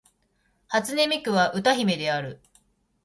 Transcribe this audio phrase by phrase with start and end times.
[0.67, 2.41] 初音ミクは歌姫である